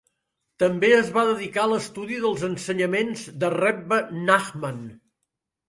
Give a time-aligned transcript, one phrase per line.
[0.61, 4.85] També es va dedicar a l'estudi dels ensenyaments de Rebbe Nachman.